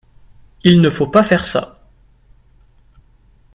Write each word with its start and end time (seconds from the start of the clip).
Il 0.63 0.81
ne 0.81 0.89
faut 0.89 1.05
pas 1.11 1.21
faire 1.23 1.45
ça. 1.45 1.79